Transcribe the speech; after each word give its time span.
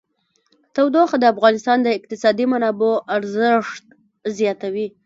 تودوخه 0.75 1.17
د 1.19 1.25
افغانستان 1.33 1.77
د 1.81 1.87
اقتصادي 1.97 2.45
منابعو 2.53 3.03
ارزښت 3.17 3.85
زیاتوي. 4.37 4.87